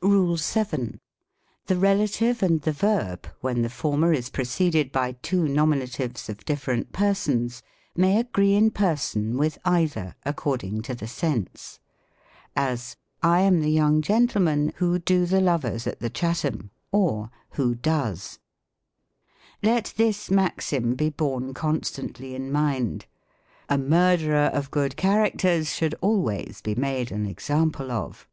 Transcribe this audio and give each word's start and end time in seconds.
RULE 0.00 0.36
VII. 0.36 0.98
The 1.66 1.76
relative 1.76 2.42
and 2.42 2.62
the 2.62 2.72
verb, 2.72 3.28
when 3.42 3.60
the 3.60 3.68
former 3.68 4.14
is 4.14 4.30
pre 4.30 4.46
ceded 4.46 4.90
by 4.90 5.12
two 5.12 5.42
nominatives 5.46 6.30
of 6.30 6.46
different 6.46 6.90
persons, 6.92 7.62
may 7.94 8.18
agree 8.18 8.54
in 8.54 8.70
person 8.70 9.36
with 9.36 9.58
either, 9.66 10.16
according 10.24 10.80
to 10.84 10.94
the 10.94 11.06
sense: 11.06 11.80
as," 12.56 12.96
I 13.22 13.40
am 13.40 13.60
the 13.60 13.70
young 13.70 14.00
gentleman 14.00 14.72
who 14.76 14.98
do 14.98 15.26
the 15.26 15.42
lovers 15.42 15.86
at 15.86 16.00
the 16.00 16.08
Chatham;" 16.08 16.70
or, 16.90 17.30
^^ 17.54 17.54
toho 17.56 17.82
does." 17.82 18.38
Let 19.62 19.92
this 19.98 20.30
maxim 20.30 20.94
be 20.94 21.10
borne 21.10 21.52
constantly 21.52 22.34
in 22.34 22.50
mind. 22.50 23.04
"A 23.68 23.76
murderer 23.76 24.46
of 24.46 24.70
good 24.70 24.96
characters 24.96 25.74
should 25.74 25.94
always 26.00 26.62
be 26.62 26.74
made 26.74 27.12
an 27.12 27.26
example 27.26 27.90
of." 27.92 28.26